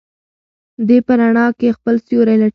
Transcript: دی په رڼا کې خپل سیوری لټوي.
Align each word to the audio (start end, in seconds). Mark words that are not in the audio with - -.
دی 0.87 0.97
په 1.07 1.13
رڼا 1.19 1.45
کې 1.59 1.75
خپل 1.77 1.95
سیوری 2.05 2.35
لټوي. 2.41 2.49